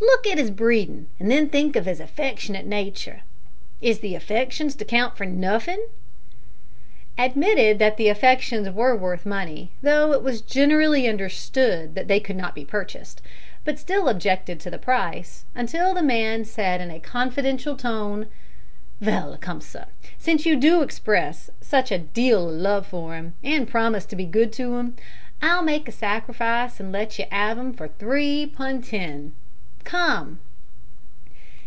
Look 0.00 0.26
at 0.26 0.38
his 0.38 0.50
breedin', 0.50 1.06
and 1.18 1.30
then 1.30 1.48
think 1.48 1.76
of 1.76 1.86
his 1.86 2.00
affectionate 2.00 2.66
natur'. 2.66 3.20
Is 3.80 4.00
the 4.00 4.14
affections 4.14 4.74
to 4.76 4.84
count 4.84 5.16
for 5.16 5.24
nuffin'?" 5.24 5.86
Admitted 7.16 7.78
that 7.78 7.96
the 7.96 8.08
affections 8.08 8.68
were 8.70 8.96
worth 8.96 9.24
money, 9.24 9.70
though 9.82 10.12
it 10.12 10.22
was 10.22 10.40
generally 10.42 11.08
understood 11.08 11.94
that 11.94 12.08
they 12.08 12.20
could 12.20 12.36
not 12.36 12.54
be 12.54 12.64
purchased, 12.64 13.22
but 13.64 13.78
still 13.78 14.08
objected 14.08 14.60
to 14.60 14.70
the 14.70 14.78
price, 14.78 15.44
until 15.54 15.94
the 15.94 16.02
man 16.02 16.44
said 16.44 16.80
in 16.80 16.90
a 16.90 17.00
confidential 17.00 17.76
tone 17.76 18.26
"Vell, 19.00 19.38
come, 19.40 19.60
sir, 19.60 19.86
since 20.18 20.44
you 20.44 20.56
do 20.56 20.82
express 20.82 21.50
such 21.60 21.90
a 21.90 21.98
deal 21.98 22.40
o' 22.40 22.46
love 22.52 22.86
for 22.86 23.14
'im, 23.14 23.34
and 23.42 23.68
promise 23.68 24.04
to 24.06 24.16
be 24.16 24.24
so 24.26 24.30
good 24.30 24.52
to 24.52 24.78
'im, 24.78 24.96
I'll 25.40 25.62
make 25.62 25.88
a 25.88 25.92
sacrifice 25.92 26.78
and 26.80 26.92
let 26.92 27.18
you 27.18 27.26
'ave 27.32 27.60
'im 27.60 27.72
for 27.72 27.88
three 27.88 28.44
pun 28.46 28.82
ten 28.82 29.34
come!" 29.84 30.38